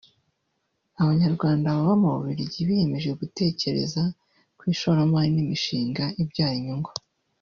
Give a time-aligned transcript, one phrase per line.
[1.01, 4.01] Abanyarwanda baba mu Bubiligi biyemeje gutekereza
[4.57, 6.91] ku ishoramari n’imishinga ibyara inyungu